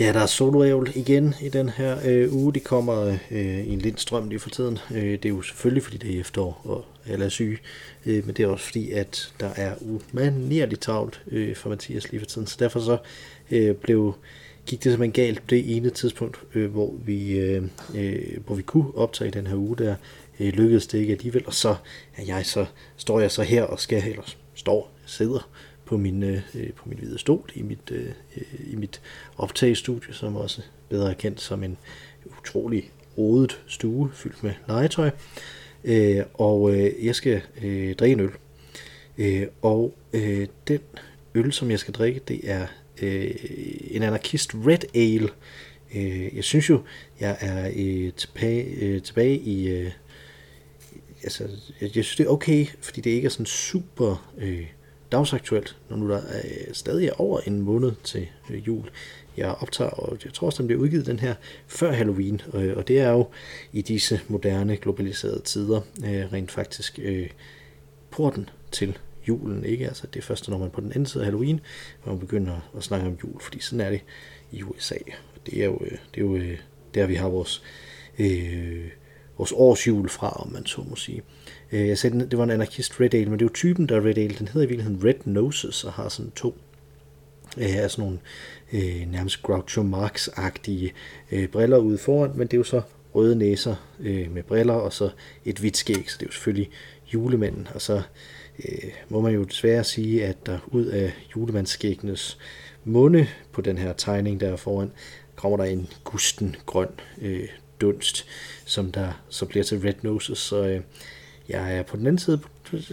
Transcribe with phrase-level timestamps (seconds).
[0.00, 2.54] Ja, der er soloævl igen i den her øh, uge.
[2.54, 4.78] De kommer øh, i en lindstrøm lige for tiden.
[4.94, 7.58] Øh, det er jo selvfølgelig, fordi det er efterår, og alle er syge.
[8.06, 12.20] Øh, men det er også fordi, at der er umanerligt travlt øh, for Mathias lige
[12.20, 12.46] for tiden.
[12.46, 12.98] Så derfor så
[13.50, 14.14] øh, blev,
[14.66, 17.62] gik det simpelthen galt det ene tidspunkt, øh, hvor, vi, øh,
[17.94, 19.94] øh, hvor vi kunne optage den her uge der.
[20.40, 21.76] Øh, lykkedes det ikke alligevel, og så,
[22.16, 25.48] er jeg så står jeg så her og skal, eller står, sidder
[25.84, 28.06] på min, øh, øh, på min hvide stol i mit, øh,
[28.36, 29.00] øh i mit
[29.36, 31.76] optagestudie, som også bedre er kendt som en
[32.38, 35.10] utrolig rodet stue fyldt med legetøj.
[35.84, 38.30] Øh, og øh, jeg skal øh, drikke en øl.
[39.18, 40.80] Øh, og øh, den
[41.34, 42.66] øl, som jeg skal drikke, det er
[43.02, 43.30] øh,
[43.90, 45.28] en anarkist Red Ale.
[45.94, 46.82] Øh, jeg synes jo,
[47.20, 49.68] jeg er øh, tilbage, øh, tilbage i...
[49.68, 49.90] Øh,
[51.22, 51.44] altså,
[51.80, 54.32] jeg, jeg synes, det er okay, fordi det ikke er sådan super...
[54.38, 54.66] Øh,
[55.14, 58.90] dagsaktuelt, når nu der er øh, stadig er over en måned til øh, jul.
[59.36, 61.34] Jeg optager, og jeg tror også, den bliver udgivet den her
[61.66, 63.26] før Halloween, og øh, det er jo
[63.72, 65.80] i disse moderne, globaliserede tider
[66.32, 66.98] rent faktisk
[68.10, 68.98] porten til
[69.28, 69.86] julen, ikke?
[69.86, 71.60] Altså det er først, når man på den anden side af Halloween,
[72.02, 74.00] hvor man begynder at snakke om jul, fordi sådan er det
[74.52, 74.94] i USA.
[75.34, 75.78] Og det er jo,
[76.14, 76.56] det er jo
[76.94, 77.62] der, vi har vores,
[78.18, 78.88] øh,
[79.38, 81.22] vores årsjul fra, om man så må sige.
[81.74, 83.96] Øh, jeg sagde, det var en anarkist Red Ale, men det er jo typen, der
[83.96, 84.34] er Red Ale.
[84.38, 86.56] Den hedder i virkeligheden Red Noses og har sådan to
[87.58, 88.18] øh, er sådan nogle
[88.72, 90.92] øh, nærmest Groucho Marx-agtige
[91.32, 92.82] øh, briller ude foran, men det er jo så
[93.14, 95.10] røde næser øh, med briller, og så
[95.44, 96.70] et hvidt skæg, så det er jo selvfølgelig
[97.14, 97.68] julemanden.
[97.74, 98.02] Og så
[98.64, 102.38] øh, må man jo desværre sige, at der ud af julemandsskæggenes
[102.84, 104.92] munde på den her tegning der foran,
[105.36, 106.88] kommer der en gusten grøn
[107.20, 107.48] øh,
[107.80, 108.26] dunst,
[108.64, 110.38] som der så bliver til Red Noses.
[110.38, 110.80] Så øh,
[111.48, 112.40] jeg er på den anden side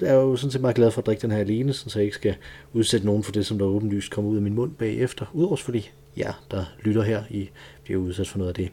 [0.01, 2.15] er jo sådan set meget glad for at drikke den her alene, så jeg ikke
[2.15, 2.35] skal
[2.73, 5.25] udsætte nogen for det, som der åbenlyst kommer ud af min mund bagefter.
[5.33, 7.49] Udover fordi ja, der lytter her, I
[7.83, 8.71] bliver udsat for noget af det.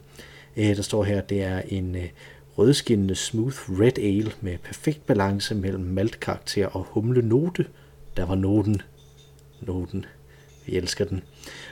[0.57, 2.09] Øh, der står her, det er en øh,
[2.59, 7.67] rødskinnende smooth red ale med perfekt balance mellem maltkarakter og humle note.
[8.17, 8.83] Der var noten.
[9.61, 10.05] Noten.
[10.67, 11.23] Vi elsker den.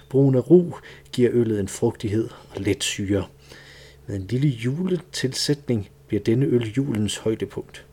[0.08, 0.72] Brun af ru
[1.12, 3.24] giver øllet en frugtighed og let syre.
[4.06, 7.85] Med en lille juletilsætning bliver denne øl julens højdepunkt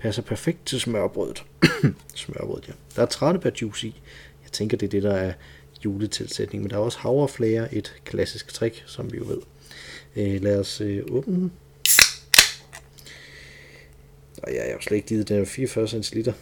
[0.00, 1.44] passer perfekt til smørbrødet.
[2.14, 2.72] smørbrødet, ja.
[2.96, 4.00] Der er tranebærjuice i.
[4.42, 5.32] Jeg tænker, det er det, der er
[5.84, 6.62] juletilsætning.
[6.62, 9.40] Men der er også havreflager, et klassisk trick, som vi jo ved.
[10.16, 11.52] Øh, lad os øh, åbne den.
[14.42, 16.32] Og jeg har slet ikke givet den 44 centiliter.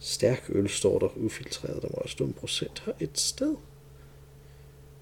[0.00, 1.82] Stærk øl står der ufiltreret.
[1.82, 3.54] Der må også stå en procent her et sted.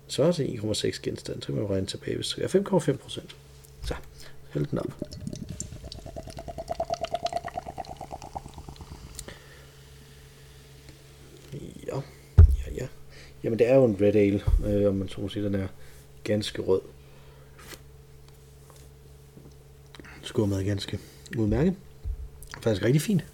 [0.07, 1.43] Så er det 1,6 genstand.
[1.43, 3.37] Så kan man regne tilbage, hvis det er 5,5 procent.
[3.85, 3.95] Så,
[4.53, 4.93] hæld den op.
[13.51, 15.69] Jamen det er jo en red ale, øh, om man så må sige, den er
[16.25, 16.81] ganske rød.
[20.23, 20.99] Skummet er ganske
[21.39, 21.75] udmærket.
[22.63, 23.25] Faktisk rigtig fint.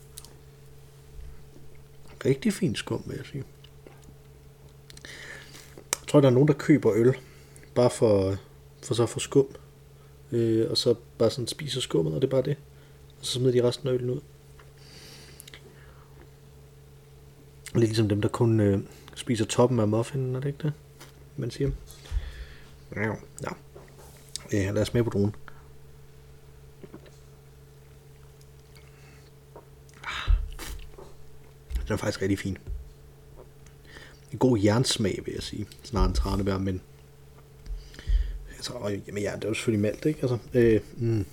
[2.24, 3.44] Rigtig fint skum, vil jeg sige.
[6.00, 7.16] Jeg tror, der er nogen, der køber øl,
[7.74, 8.36] bare for,
[8.82, 9.46] for så at få skum.
[10.32, 12.56] Øh, og så bare sådan spiser skummet, og det er bare det.
[13.20, 14.20] Og så smider de resten af øllen ud.
[17.76, 18.80] Lidt ligesom dem, der kun øh,
[19.14, 20.72] spiser toppen af muffinen, er det ikke det,
[21.36, 21.70] man siger?
[22.96, 23.50] Ja, ja.
[24.52, 25.34] ja lad os med på dronen.
[30.04, 30.32] Ah.
[31.86, 32.58] Den er faktisk rigtig fin.
[34.32, 35.66] En god jernsmag, vil jeg sige.
[35.82, 36.80] Snarere en tranebær, men...
[38.56, 40.20] Altså, og, jamen ja, det er jo selvfølgelig malt, ikke?
[40.20, 41.26] Altså, øh, mm.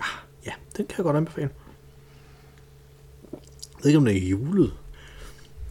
[0.00, 0.06] ah,
[0.46, 1.50] ja, den kan jeg godt anbefale.
[3.84, 4.72] Ved ikke, om det er julet.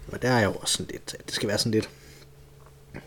[0.08, 1.90] Og der er jo også sådan lidt, det skal være sådan lidt,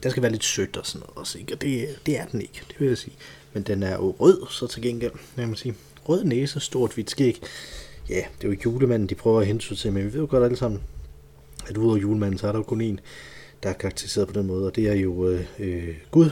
[0.03, 1.55] der skal være lidt sødt og sådan noget også, ikke?
[1.55, 3.15] Og det, det er den ikke, det vil jeg sige.
[3.53, 5.75] Men den er jo rød, så til gengæld, jeg man sige.
[6.09, 7.43] Rød næse, stort hvidt skæg.
[8.09, 10.45] Ja, det er jo julemanden, de prøver at hensyn til, men vi ved jo godt
[10.45, 10.83] alle sammen,
[11.69, 13.01] at udover julemanden, så er der jo kun en,
[13.63, 16.31] der er karakteriseret på den måde, og det er jo øh, øh, Gud.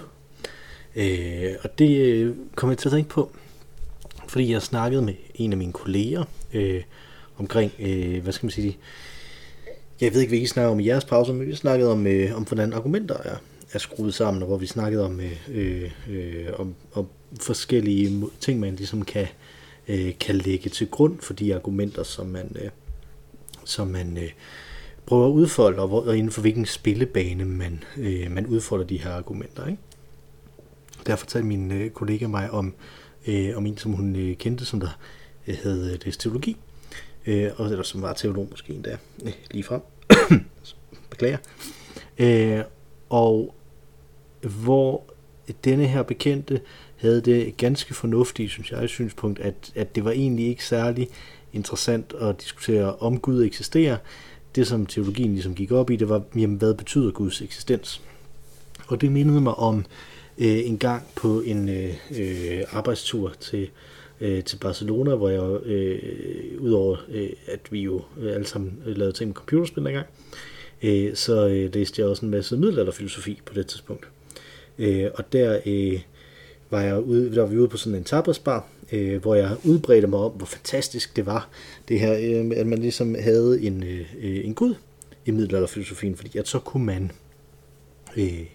[0.97, 3.33] Øh, og det øh, kommer jeg til at tænke på,
[4.29, 6.83] fordi jeg snakkede med en af mine kolleger øh,
[7.39, 8.79] omkring, øh, hvad skal man sige,
[10.01, 12.37] jeg ved ikke, hvad I snakker om i jeres pause, men vi snakkede om, øh,
[12.37, 13.37] om hvordan argumenter er,
[13.73, 17.07] er skruet sammen, og hvor vi snakkede om, øh, øh, om, om
[17.41, 19.27] forskellige ting, man ligesom kan,
[19.89, 22.71] øh, kan lægge til grund for de argumenter, som man, øh,
[23.65, 24.31] som man øh,
[25.07, 28.99] prøver at udfolde, og, hvor, og inden for hvilken spillebane man, øh, man udfolder de
[28.99, 29.67] her argumenter.
[29.67, 29.79] Ikke?
[31.07, 32.75] Der fortalte min øh, kollega mig om,
[33.27, 34.99] øh, om en, som hun øh, kendte, som der
[35.47, 36.57] øh, hed øh, det teologi,
[37.27, 39.81] øh, og eller som var teolog måske endda, øh, lige fra.
[41.11, 41.39] Beklager.
[42.19, 42.65] Øh,
[43.09, 43.55] og
[44.41, 45.05] hvor
[45.65, 46.61] denne her bekendte
[46.97, 51.09] havde det ganske fornuftige, synes jeg, synspunkt, at, at det var egentlig ikke særlig
[51.53, 53.97] interessant at diskutere, om Gud eksisterer.
[54.55, 58.03] Det, som teologien ligesom gik op i, det var, jamen, hvad betyder Guds eksistens?
[58.87, 59.85] Og det mindede mig om
[60.39, 63.71] øh, en gang på en øh, øh, arbejdstur til,
[64.25, 65.99] øh, til Barcelona, hvor jeg, øh,
[66.61, 70.07] udover øh, at vi jo øh, alle sammen øh, lavede ting med computerspil dengang,
[70.83, 74.09] øh, så øh, læste jeg også en masse middelalderfilosofi på det tidspunkt.
[74.79, 76.01] Øh, og der øh,
[76.71, 80.07] var jeg ude, der var vi ude på sådan en tapasbar, øh, hvor jeg udbredte
[80.07, 81.49] mig om, hvor fantastisk det var,
[81.89, 84.75] det her, øh, at man ligesom havde en, øh, en gud
[85.27, 87.11] i middelalderfilosofien, fordi at så kunne man
[88.17, 88.47] øh,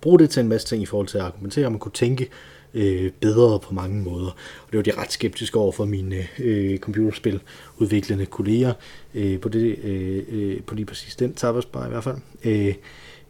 [0.00, 2.28] bruge det til en masse ting i forhold til at argumentere, og man kunne tænke
[2.74, 4.30] øh, bedre på mange måder.
[4.66, 7.40] Og det var de ret skeptiske over for mine øh, computerspil
[7.78, 8.72] udviklende kolleger
[9.14, 12.16] øh, på, det, øh, øh, på lige præcis den tapasbar i hvert fald.
[12.44, 12.74] Øh,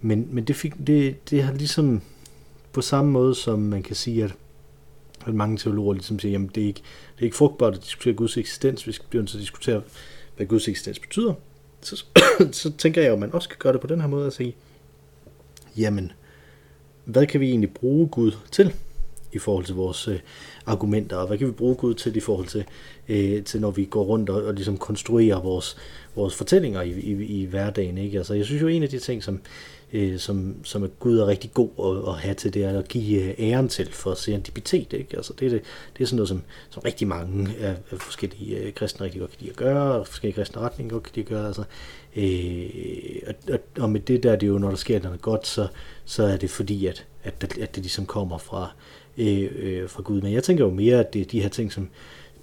[0.00, 2.02] men men det, fik, det, det har ligesom
[2.72, 4.34] på samme måde som man kan sige, at,
[5.26, 6.82] at mange teologer ligesom siger, jamen det er ikke,
[7.14, 9.82] det er ikke frugtbart at diskutere Guds eksistens, vi bliver så til at diskutere,
[10.36, 11.34] hvad Guds eksistens betyder.
[11.80, 12.04] Så,
[12.52, 14.32] så tænker jeg jo, at man også kan gøre det på den her måde at
[14.32, 14.56] sige,
[15.76, 16.12] jamen,
[17.04, 18.74] hvad kan vi egentlig bruge Gud til
[19.34, 20.20] i forhold til vores øh,
[20.66, 22.64] argumenter, og hvad kan vi bruge Gud til i forhold til,
[23.08, 25.76] øh, til når vi går rundt og, og ligesom konstruerer vores,
[26.14, 27.98] vores fortællinger i, i, i hverdagen.
[27.98, 28.18] Ikke?
[28.18, 29.40] Altså, jeg synes jo, en af de ting, som,
[29.92, 32.88] øh, som, som er Gud er rigtig god at, at have til, det er at
[32.88, 34.92] give øh, æren til for serendipitet.
[34.92, 35.16] Ikke?
[35.16, 35.62] Altså, det, er det,
[35.96, 39.30] det er sådan noget, som, som rigtig mange af, af forskellige øh, kristne rigtig godt
[39.30, 41.46] kan lide at gøre, og forskellige kristne retninger godt kan lide at gøre.
[41.46, 41.64] Altså,
[42.16, 45.46] øh, og, og, og med det der, det er jo, når der sker noget godt,
[45.46, 45.66] så,
[46.04, 48.72] så er det fordi, at, at, det, at det ligesom kommer fra,
[49.18, 50.20] øh, øh, fra Gud.
[50.20, 51.88] Men jeg tænker jo mere, at det er de her ting, som,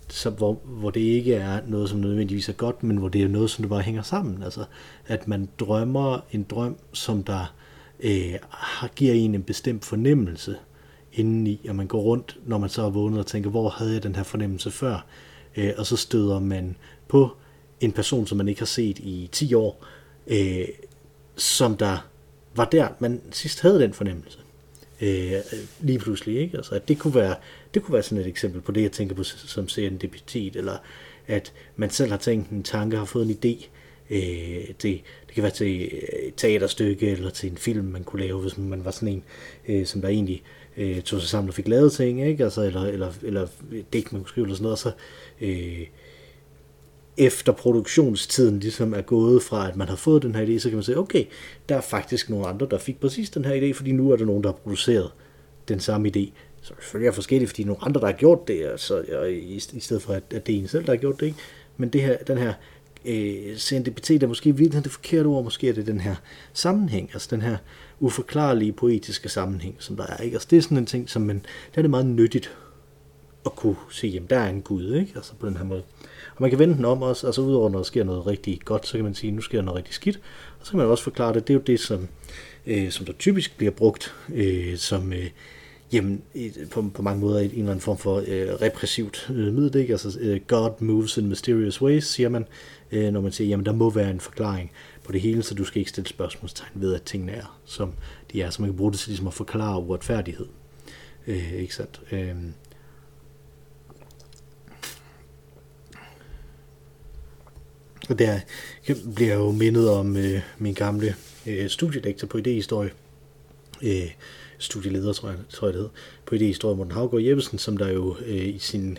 [0.09, 3.27] som hvor, hvor det ikke er noget, som nødvendigvis er godt, men hvor det er
[3.27, 4.43] noget, som det bare hænger sammen.
[4.43, 4.63] Altså,
[5.07, 7.53] at man drømmer en drøm, som der
[7.99, 8.33] øh,
[8.95, 10.55] giver en en bestemt fornemmelse
[11.13, 14.03] indeni, og man går rundt, når man så er vågnet og tænker, hvor havde jeg
[14.03, 15.05] den her fornemmelse før?
[15.57, 16.75] Øh, og så støder man
[17.07, 17.29] på
[17.79, 19.85] en person, som man ikke har set i 10 år,
[20.27, 20.67] øh,
[21.35, 22.07] som der
[22.55, 24.39] var der, man sidst havde den fornemmelse
[25.01, 25.33] øh,
[25.79, 26.39] lige pludselig.
[26.39, 26.57] Ikke?
[26.57, 27.35] Altså, at det kunne, være,
[27.73, 30.77] det kunne være sådan et eksempel på det, jeg tænker på som serendipitet, eller
[31.27, 33.65] at man selv har tænkt en tanke, har fået en idé.
[34.09, 38.21] Øh, det, det kan være til øh, et teaterstykke, eller til en film, man kunne
[38.21, 39.23] lave, hvis man var sådan en,
[39.67, 40.43] øh, som der egentlig
[40.77, 42.43] øh, tog sig sammen og fik lavet ting, ikke?
[42.43, 43.47] Altså, eller, eller, eller
[43.93, 44.91] digt, man kunne skrive, eller sådan noget, og så
[45.41, 45.87] øh,
[47.17, 50.77] efter produktionstiden ligesom er gået fra, at man har fået den her idé, så kan
[50.77, 51.25] man sige, okay,
[51.69, 54.25] der er faktisk nogle andre, der fik præcis den her idé, fordi nu er der
[54.25, 55.11] nogen, der har produceret
[55.67, 56.31] den samme idé.
[56.61, 60.03] Så selvfølgelig er forskelligt, fordi nogle andre, der har gjort det, altså, i, i stedet
[60.03, 61.37] for, at, at det er en selv, der har gjort det, ikke?
[61.77, 62.53] Men det her, den her
[63.05, 66.15] øh, CNDPT, der måske virkelig det forkerte ord, måske er det den her
[66.53, 67.57] sammenhæng, altså den her
[67.99, 70.35] uforklarlige poetiske sammenhæng, som der er, ikke?
[70.35, 71.35] Altså det er sådan en ting, som man,
[71.75, 72.57] der er det meget nyttigt
[73.45, 75.11] at kunne se, jamen der er en Gud, ikke?
[75.15, 75.83] Altså på den her måde.
[76.01, 76.10] Øh,
[76.41, 78.93] man kan vende den om også, altså udover når der sker noget rigtig godt, så
[78.93, 80.19] kan man sige, at nu sker noget rigtig skidt.
[80.59, 82.07] Og så kan man også forklare det, det er jo det, som,
[82.65, 85.29] øh, som der typisk bliver brugt øh, som, øh,
[85.91, 86.21] jamen,
[86.71, 89.81] på, på mange måder en eller anden form for øh, repressivt øh, middel.
[89.81, 89.93] Ikke?
[89.93, 92.45] Altså, øh, God moves in mysterious ways, siger man,
[92.91, 94.71] øh, når man siger, jamen der må være en forklaring
[95.03, 97.93] på det hele, så du skal ikke stille spørgsmålstegn ved, at tingene er, som
[98.33, 98.49] de er.
[98.49, 100.45] Så man kan bruge det til ligesom at forklare uretfærdighed.
[101.27, 102.01] Øh, ikke sandt?
[102.11, 102.35] Øh,
[108.11, 108.39] Og der
[109.15, 111.15] bliver jeg jo mindet om øh, min gamle
[111.47, 112.91] øh, studielektor på idehistorie.
[113.83, 114.11] Øh,
[114.57, 115.89] studieleder, tror jeg, tror jeg det hed,
[116.25, 118.97] på idehistorie, Morten Havgård Jeppesen, som der jo øh, i sin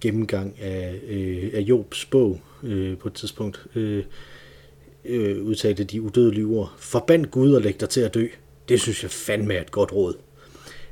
[0.00, 4.04] gennemgang af, øh, af Jobs bog øh, på et tidspunkt øh,
[5.04, 6.74] øh, udtalte de udødelige ord.
[6.78, 8.26] Forband Gud og læg dig til at dø.
[8.68, 10.14] Det synes jeg fandme er et godt råd.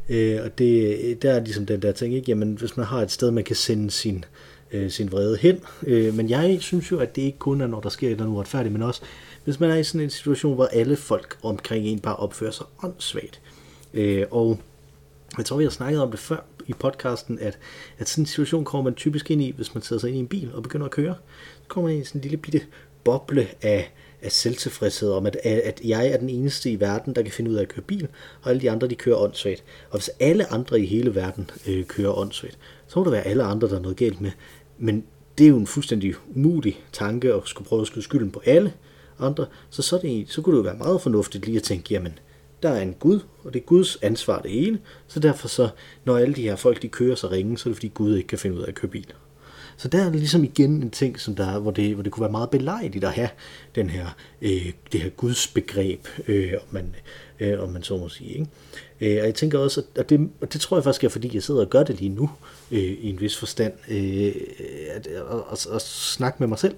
[0.09, 2.29] Øh, og det, der er ligesom den der ting, ikke?
[2.29, 4.25] Jamen, hvis man har et sted, man kan sende sin
[4.73, 5.61] øh, sin vrede hen.
[5.87, 8.25] Øh, men jeg synes jo, at det ikke kun er, når der sker et eller
[8.25, 9.03] andet uretfærdigt, men også
[9.45, 12.67] hvis man er i sådan en situation, hvor alle folk omkring en bare opfører sig
[12.83, 13.41] åndssvagt.
[13.95, 14.59] Øh, og
[15.39, 17.59] jeg tror, vi har snakket om det før i podcasten, at,
[17.99, 20.21] at sådan en situation kommer man typisk ind i, hvis man sætter sig ind i
[20.21, 21.15] en bil og begynder at køre.
[21.63, 22.61] Så kommer man ind i sådan en lille bitte
[23.05, 27.33] boble af, af selvtilfredshed om, at, at jeg er den eneste i verden, der kan
[27.33, 28.09] finde ud af at køre bil,
[28.43, 29.65] og alle de andre, de kører åndssvagt.
[29.91, 33.43] Og hvis alle andre i hele verden øh, kører åndssvagt, så må der være alle
[33.43, 34.31] andre, der er noget galt med.
[34.83, 35.05] Men
[35.39, 38.73] det er jo en fuldstændig umulig tanke at skulle prøve at skyde skylden på alle
[39.19, 39.47] andre.
[39.71, 42.19] Så, så, det, så kunne det jo være meget fornuftigt lige at tænke, jamen,
[42.63, 44.79] der er en Gud, og det er Guds ansvar det hele.
[45.07, 45.69] Så derfor så,
[46.05, 48.27] når alle de her folk, de kører så ringe, så er det fordi Gud ikke
[48.27, 49.13] kan finde ud af at køre bil.
[49.77, 52.23] Så der er det ligesom igen en ting, som der, hvor, det, hvor det kunne
[52.23, 53.29] være meget belejligt at have
[53.75, 54.07] den her,
[54.43, 56.95] øh, det her gudsbegreb, øh, om, man,
[57.41, 58.31] øh, om man så må sige.
[58.31, 58.47] Ikke?
[59.01, 61.43] Øh, og jeg tænker også, at det, og det tror jeg faktisk er, fordi jeg
[61.43, 62.31] sidder og gør det lige nu,
[62.71, 64.35] øh, i en vis forstand, øh,
[64.91, 66.77] at, at, at, at snakke med mig selv.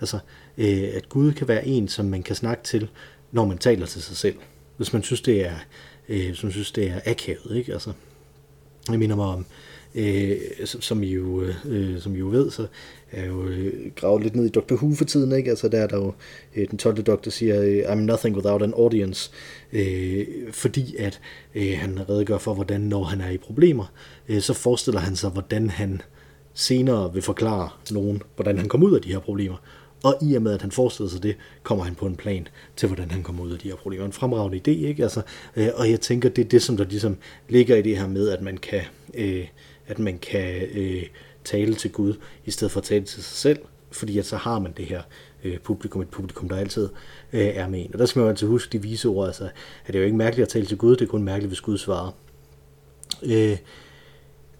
[0.00, 0.18] Altså,
[0.58, 2.88] øh, at Gud kan være en, som man kan snakke til,
[3.32, 4.36] når man taler til sig selv.
[4.76, 5.54] Hvis man synes, det er,
[6.08, 7.56] øh, hvis man synes, det er akavet.
[7.56, 7.72] Ikke?
[7.72, 7.92] Altså,
[8.88, 9.46] jeg minder mig om, øh,
[9.96, 12.66] Øh, som, som, I jo, øh, som I jo ved, så
[13.12, 14.74] er jo øh, gravet lidt ned i Dr.
[14.74, 15.50] Who for tiden, ikke?
[15.50, 16.12] Altså der er der jo,
[16.56, 17.02] øh, den 12.
[17.02, 19.30] doktor siger, øh, I'm nothing without an audience,
[19.72, 21.20] øh, fordi at
[21.54, 23.92] øh, han redegør for, hvordan når han er i problemer,
[24.28, 26.02] øh, så forestiller han sig, hvordan han
[26.54, 29.56] senere vil forklare nogen, hvordan han kommer ud af de her problemer.
[30.04, 32.86] Og i og med, at han forestiller sig det, kommer han på en plan til,
[32.86, 34.06] hvordan han kommer ud af de her problemer.
[34.06, 35.02] En fremragende idé, ikke?
[35.02, 35.22] Altså,
[35.56, 37.16] øh, og jeg tænker, det er det, som der ligesom
[37.48, 38.82] ligger i det her med, at man kan,
[39.14, 39.46] øh,
[39.86, 41.02] at man kan øh,
[41.44, 42.14] tale til Gud,
[42.44, 43.58] i stedet for at tale til sig selv,
[43.90, 45.02] fordi at så har man det her
[45.44, 46.88] øh, publikum, et publikum, der altid
[47.32, 47.90] øh, er med en.
[47.92, 50.04] Og der skal man jo altid huske de vise ord, altså, at det er jo
[50.04, 52.16] ikke mærkeligt at tale til Gud, det er kun mærkeligt, hvis Gud svarer.
[53.22, 53.56] Øh,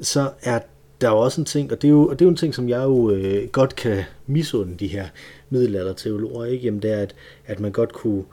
[0.00, 0.60] så er
[1.00, 2.36] der er jo også en ting, og det er jo, og det er jo en
[2.36, 5.08] ting, som jeg jo øh, godt kan misunde de her
[5.50, 6.64] middelalderteologer, ikke?
[6.64, 7.14] Jamen det er, at,
[7.46, 8.24] at man godt kunne,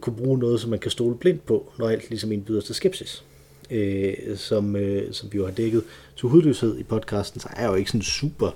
[0.00, 3.24] kunne bruge noget, som man kan stole blindt på, når alt ligesom indbyder til skepsis.
[3.72, 5.82] Øh, som, øh, som vi jo har dækket
[6.16, 8.50] til hudløshed i podcasten, så er jeg jo ikke sådan super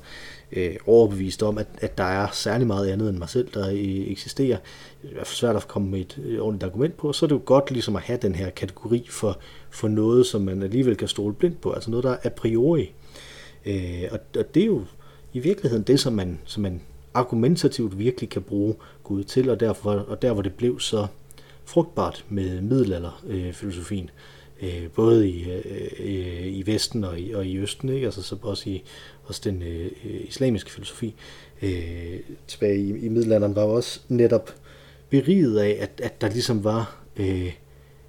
[0.53, 4.11] øh, overbevist om, at, at der er særlig meget andet end mig selv, der øh,
[4.11, 4.59] eksisterer.
[5.03, 7.27] Det er i hvert fald svært at komme med et øh, ordentligt argument på, så
[7.27, 9.39] er det jo godt ligesom at have den her kategori for,
[9.71, 12.93] for noget, som man alligevel kan stole blindt på, altså noget, der er a priori.
[13.67, 14.85] Øh, og, og det er jo
[15.33, 16.81] i virkeligheden det, som man, som man
[17.15, 21.07] argumentativt virkelig kan bruge Gud til, og, derfor, og der hvor det blev så
[21.65, 24.11] frugtbart med middelalderfilosofien, øh,
[24.63, 25.51] øh, både i,
[25.99, 28.07] øh, i Vesten og i, og i Østen, ikke?
[28.07, 28.85] Altså, så også i
[29.25, 31.15] også den øh, øh islamiske filosofi
[31.63, 34.55] øh, tilbage i, i middelalderen, var også netop
[35.11, 37.53] beriget af, at, at der ligesom var øh,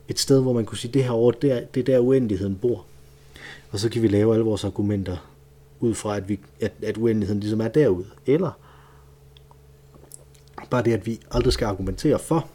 [0.07, 2.55] et sted, hvor man kunne sige, det her over, det er, det er der uendeligheden
[2.55, 2.85] bor.
[3.71, 5.31] Og så kan vi lave alle vores argumenter
[5.79, 8.05] ud fra, at, vi, at, at uendeligheden ligesom er derude.
[8.25, 8.51] Eller
[10.69, 12.49] bare det, at vi aldrig skal argumentere for,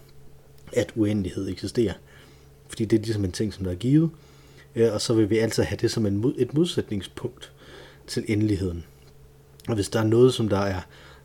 [0.73, 1.93] at uendelighed eksisterer.
[2.73, 4.11] Fordi det er ligesom en ting, som der er givet.
[4.77, 7.53] Øh, og så vil vi altid have det som en, et modsætningspunkt
[8.07, 8.85] til endeligheden.
[9.69, 10.81] Og hvis der er noget, som der er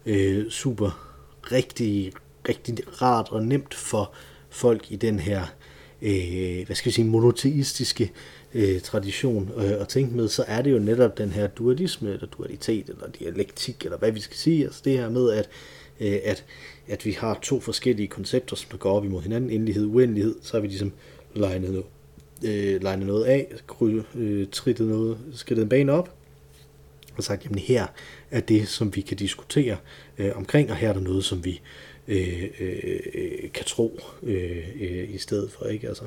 [0.06, 1.14] øh, super
[1.52, 2.12] rigtig,
[2.50, 4.14] rigtig rart og nemt for
[4.50, 5.46] folk i den her,
[6.02, 8.12] øh, hvad skal vi sige, monoteistiske
[8.54, 12.28] øh, tradition øh, at tænke med, så er det jo netop den her dualisme, eller
[12.28, 14.66] dualitet, eller dialektik, eller hvad vi skal sige.
[14.66, 15.50] Altså det her med, at,
[16.00, 16.46] øh, at,
[16.88, 20.36] at vi har to forskellige koncepter, som der går op imod hinanden, endelighed og uendelighed,
[20.42, 20.92] så er vi ligesom
[21.38, 21.86] legnet noget,
[22.46, 26.14] øh, legnet noget af, kry, øh, trittet noget, skridtet en bane op,
[27.18, 27.88] og sagt, jamen her
[28.32, 29.78] er det, som vi kan diskutere
[30.18, 31.62] øh, omkring, og her er der noget, som vi
[32.08, 35.88] øh, øh, kan tro øh, øh, i stedet for, ikke?
[35.88, 36.04] Altså,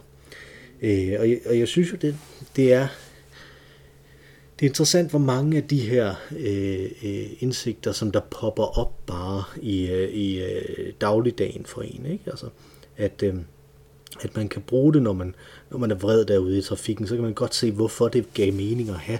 [0.82, 2.16] Øh, og, jeg, og jeg synes jo, det,
[2.56, 2.88] det er
[4.60, 9.06] det er interessant, hvor mange af de her øh, øh, indsigter, som der popper op
[9.06, 12.06] bare i, øh, i øh, dagligdagen for en.
[12.06, 12.24] Ikke?
[12.26, 12.46] Altså,
[12.96, 13.34] at, øh,
[14.20, 15.34] at man kan bruge det, når man,
[15.70, 18.52] når man er vred derude i trafikken, så kan man godt se, hvorfor det gav
[18.52, 19.18] mening at have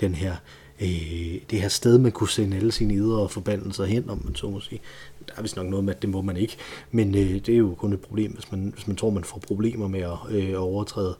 [0.00, 0.36] den her,
[0.80, 4.50] øh, det her sted, man kunne sende alle sine ydre forbandelser hen, om man så
[4.50, 4.80] må sige.
[5.28, 6.56] Der er vist nok noget med, at det må man ikke,
[6.90, 9.38] men øh, det er jo kun et problem, hvis man, hvis man tror, man får
[9.38, 11.14] problemer med at øh, overtræde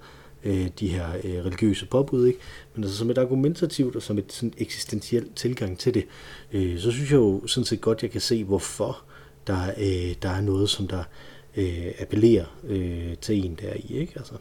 [0.45, 2.27] øh, de her øh, religiøse påbud.
[2.27, 2.39] Ikke?
[2.75, 6.05] Men altså som et argumentativt og som et sådan eksistentielt tilgang til det,
[6.53, 9.03] øh, så synes jeg jo sådan set godt, jeg kan se, hvorfor
[9.47, 11.05] der, øh, der er noget, som der
[11.56, 13.99] øh, appellerer øh, til en der i.
[13.99, 14.12] Ikke?
[14.16, 14.35] Altså,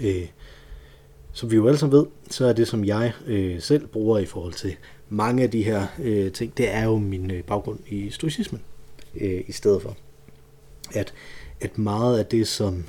[0.00, 0.28] øh,
[1.32, 4.26] som vi jo alle sammen ved, så er det, som jeg øh, selv bruger i
[4.26, 4.76] forhold til
[5.08, 8.62] mange af de her øh, ting, det er jo min øh, baggrund i stoicismen
[9.20, 9.96] øh, i stedet for.
[10.92, 11.14] At,
[11.60, 12.84] at meget af det, som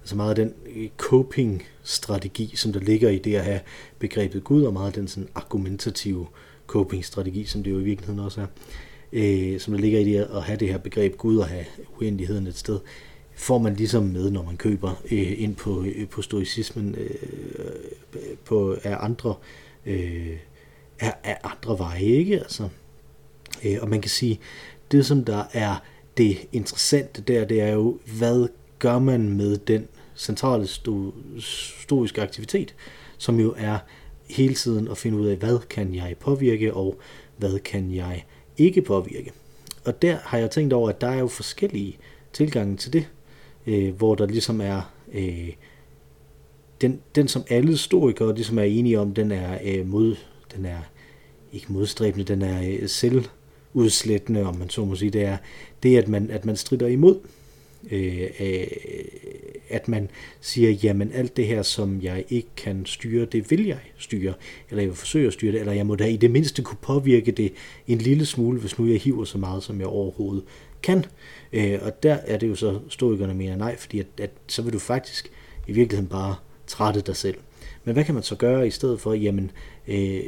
[0.00, 3.60] altså meget af den øh, coping-strategi, som der ligger i det at have
[3.98, 6.26] begrebet Gud, og meget af den sådan argumentative
[6.66, 8.46] coping-strategi, som det jo i virkeligheden også er,
[9.16, 11.64] øh, som der ligger i det at have det her begreb Gud og have
[12.00, 12.78] uendeligheden et sted,
[13.34, 17.10] får man ligesom med, når man køber øh, ind på, øh, på stoicismen øh,
[18.14, 19.34] øh, på, af andre
[19.86, 20.36] øh,
[21.00, 22.38] af, af andre veje, ikke?
[22.38, 22.68] Altså,
[23.64, 24.40] øh, og man kan sige,
[24.90, 25.76] det som der er
[26.16, 32.74] det interessante der, det er jo, hvad gør man med den centrale sto, stoiske aktivitet,
[33.18, 33.78] som jo er
[34.28, 36.98] hele tiden at finde ud af, hvad kan jeg påvirke, og
[37.36, 38.24] hvad kan jeg
[38.58, 39.32] ikke påvirke.
[39.84, 41.98] Og der har jeg tænkt over, at der er jo forskellige
[42.32, 43.08] tilgange til det,
[43.66, 45.52] øh, hvor der ligesom er øh,
[46.80, 50.16] den, den, som alle historikere ligesom er enige om, den er øh, mod,
[50.56, 50.80] den er
[51.52, 55.36] ikke modstræbende, den er øh, selvudslættende, om man så må sige, det er,
[55.82, 57.20] det at man, at man strider imod.
[57.90, 58.66] Øh, øh,
[59.68, 63.78] at man siger, jamen alt det her, som jeg ikke kan styre, det vil jeg
[63.98, 64.34] styre,
[64.70, 66.78] eller jeg vil forsøge at styre det, eller jeg må da i det mindste kunne
[66.82, 67.52] påvirke det
[67.86, 70.44] en lille smule, hvis nu jeg hiver så meget, som jeg overhovedet
[70.82, 71.04] kan.
[71.52, 74.72] Øh, og der er det jo så, stoikerne mener nej, fordi at, at så vil
[74.72, 75.30] du faktisk
[75.68, 77.36] i virkeligheden bare trætte dig selv.
[77.84, 79.14] Men hvad kan man så gøre i stedet for?
[79.14, 79.50] Jamen,
[79.88, 80.20] øh,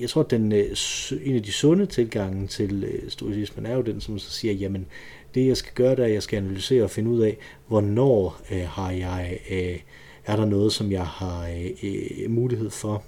[0.00, 0.76] jeg tror, at den, øh,
[1.24, 4.86] en af de sunde tilgange til øh, stoicismen er jo den, som så siger, jamen,
[5.34, 7.36] det jeg skal gøre, det er, at jeg skal analysere og finde ud af,
[7.68, 9.78] hvornår øh, har jeg, øh,
[10.26, 13.02] er der noget, som jeg har øh, øh, mulighed for,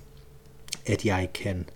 [0.86, 1.66] at jeg kan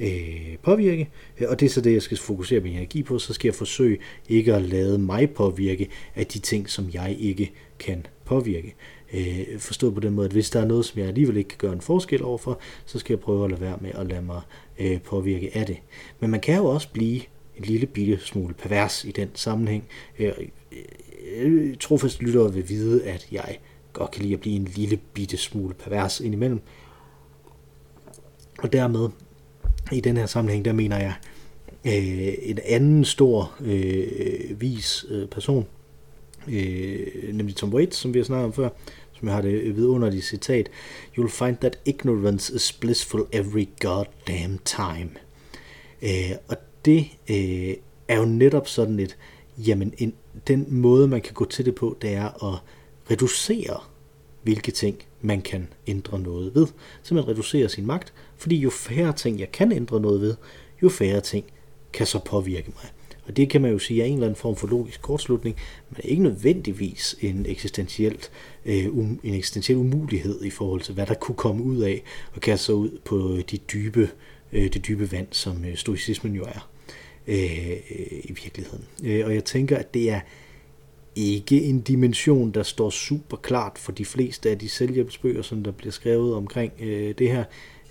[0.00, 1.08] øh, påvirke,
[1.48, 3.98] og det er så det, jeg skal fokusere min energi på, så skal jeg forsøge
[4.28, 8.74] ikke at lade mig påvirke af de ting, som jeg ikke kan påvirke.
[9.12, 11.58] Øh, forstået på den måde, at hvis der er noget, som jeg alligevel ikke kan
[11.58, 14.40] gøre en forskel overfor, så skal jeg prøve at lade være med at lade mig
[14.78, 15.76] øh, påvirke af det.
[16.20, 17.20] Men man kan jo også blive
[17.60, 19.84] en lille bitte smule pervers i den sammenhæng.
[20.18, 20.32] Øh,
[21.36, 23.58] øh, trofast lyttere vil vide, at jeg
[23.92, 26.60] godt kan lide at blive en lille bitte smule pervers indimellem.
[28.58, 29.08] Og dermed,
[29.92, 31.14] i den her sammenhæng, der mener jeg,
[31.84, 35.66] øh, en anden stor øh, vis øh, person,
[36.48, 38.68] øh, nemlig Tom Waits, som vi har snakket om før,
[39.12, 40.70] som jeg har det vidunderlige citat,
[41.18, 45.10] You'll find that ignorance is blissful every goddamn time.
[46.02, 47.74] Øh, og det øh,
[48.08, 49.16] er jo netop sådan et,
[49.58, 50.14] jamen en,
[50.46, 52.58] den måde, man kan gå til det på, det er at
[53.10, 53.80] reducere,
[54.42, 56.66] hvilke ting man kan ændre noget ved.
[57.02, 60.34] Så man reducerer sin magt, fordi jo færre ting, jeg kan ændre noget ved,
[60.82, 61.44] jo færre ting
[61.92, 62.90] kan så påvirke mig.
[63.26, 65.56] Og det kan man jo sige er en eller anden form for logisk kortslutning,
[65.90, 68.30] men ikke nødvendigvis en eksistentielt,
[68.64, 72.02] øh, um, en eksistentiel umulighed i forhold til, hvad der kunne komme ud af
[72.34, 74.08] og kaste sig ud på de dybe,
[74.52, 76.70] øh, det dybe vand, som øh, stoicismen jo er
[77.26, 78.84] øh, øh, i virkeligheden.
[79.04, 80.20] Øh, og jeg tænker, at det er
[81.16, 85.70] ikke en dimension, der står super klart for de fleste af de selvhjælpsbøger, som der
[85.70, 87.44] bliver skrevet omkring øh, det her.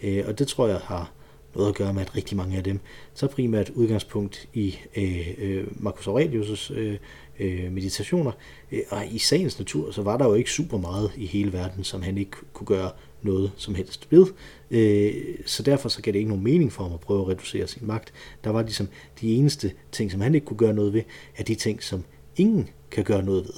[0.03, 1.11] Øh, og det tror jeg har
[1.55, 2.79] noget at gøre med, at rigtig mange af dem
[3.13, 6.97] så primært udgangspunkt i øh, øh, Marcus Aurelius' øh,
[7.39, 8.31] øh, meditationer.
[8.71, 11.83] Øh, og i sagens natur, så var der jo ikke super meget i hele verden,
[11.83, 14.25] som han ikke kunne gøre noget som helst ved.
[14.71, 15.13] Øh,
[15.45, 17.87] så derfor så gav det ikke nogen mening for ham at prøve at reducere sin
[17.87, 18.13] magt.
[18.43, 18.87] Der var ligesom
[19.21, 21.01] de eneste ting, som han ikke kunne gøre noget ved,
[21.37, 22.03] er de ting, som
[22.35, 23.53] ingen kan gøre noget ved.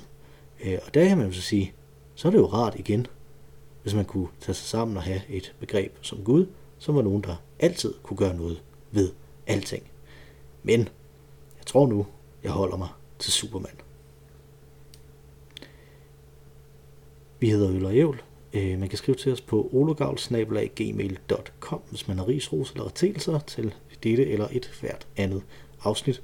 [0.66, 1.74] Øh, og der kan man jo så sige,
[2.16, 3.08] så er det jo rart igen,
[3.82, 6.46] hvis man kunne tage sig sammen og have et begreb som Gud,
[6.78, 9.10] som var nogen, der altid kunne gøre noget ved
[9.48, 9.84] alting.
[10.64, 10.80] Men
[11.58, 12.06] jeg tror nu,
[12.44, 13.76] jeg holder mig til Superman.
[17.40, 18.22] Vi hedder Øl og Ævl.
[18.54, 23.74] Øh, man kan skrive til os på ologavl.gmail.com, hvis man har risros eller retelser til
[24.04, 25.42] dette eller et hvert andet
[25.84, 26.22] afsnit.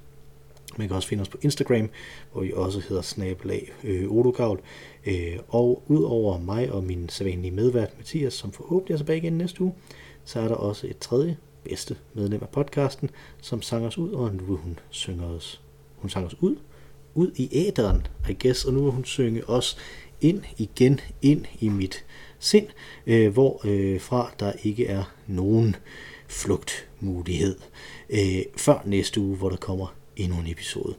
[0.78, 1.90] Man kan også finde os på Instagram,
[2.32, 4.60] hvor vi også hedder snabelag øh, Ologavl.
[5.06, 9.62] Øh, og udover mig og min sædvanlige medvært Mathias, som forhåbentlig er tilbage igen næste
[9.62, 9.74] uge,
[10.26, 13.10] så er der også et tredje bedste medlem af podcasten,
[13.42, 15.62] som sang os ud, og nu vil hun synge os.
[15.96, 16.56] Hun sang os ud,
[17.16, 19.78] ud i æderen, I guess, og nu vil hun synge os
[20.22, 22.06] ind igen, ind i mit
[22.40, 22.68] sind,
[23.08, 25.76] øh, hvor øh, fra der ikke er nogen
[26.28, 27.56] flugtmulighed,
[28.10, 30.96] øh, før næste uge, hvor der kommer endnu en episode.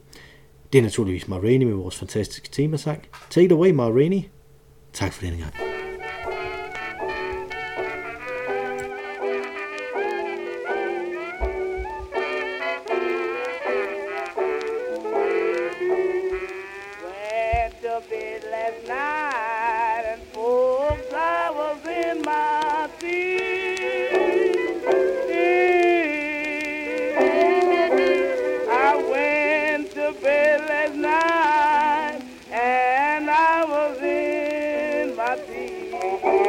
[0.73, 3.03] Det er naturligvis Ma Rainey med vores fantastiske temasang.
[3.29, 4.21] Take it away, Ma Rainey.
[4.93, 5.68] Tak for denne gang.
[35.59, 36.48] Thank you.